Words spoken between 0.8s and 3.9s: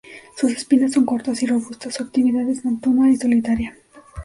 son cortas y robustas, su actividad es nocturna y solitaria.